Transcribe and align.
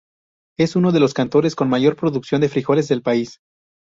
Es 0.57 0.75
uno 0.75 0.91
de 0.91 0.99
los 0.99 1.13
cantones 1.13 1.53
con 1.53 1.69
mayor 1.69 1.95
producción 1.95 2.41
de 2.41 2.49
frijoles 2.49 2.87
del 2.87 3.03
país. 3.03 3.37